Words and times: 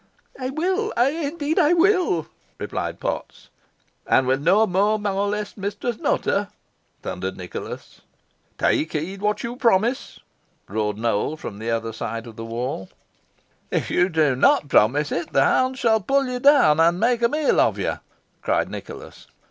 "I 0.39 0.49
will 0.49 0.89
indeed 0.97 1.59
I 1.59 1.73
will!" 1.73 2.25
replied 2.57 2.99
Potts. 2.99 3.49
"And 4.07 4.25
will 4.25 4.39
no 4.39 4.65
more 4.65 4.97
molest 4.97 5.59
Mistress 5.59 5.99
Nutter?" 5.99 6.47
thundered 7.03 7.37
Nicholas. 7.37 8.01
"Take 8.57 8.93
heed 8.93 9.21
what 9.21 9.43
you 9.43 9.55
promise," 9.57 10.19
roared 10.67 10.97
Nowell 10.97 11.37
from 11.37 11.59
the 11.59 11.69
other 11.69 11.93
side 11.93 12.25
of 12.25 12.35
the 12.35 12.43
wall. 12.45 12.89
"If 13.69 13.91
you 13.91 14.09
do 14.09 14.35
not 14.35 14.69
promise 14.69 15.11
it, 15.11 15.33
the 15.33 15.43
hounds 15.45 15.77
shall 15.77 15.99
pull 16.01 16.25
you 16.25 16.39
down, 16.39 16.79
and 16.79 16.99
make 16.99 17.21
a 17.21 17.29
meal 17.29 17.59
of 17.59 17.77
you!" 17.77 17.99
cried 18.41 18.71
Nicholas. 18.71 19.27